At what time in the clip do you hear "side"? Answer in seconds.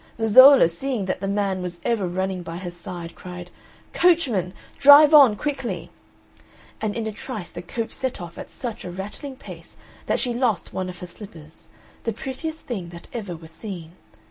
2.71-3.13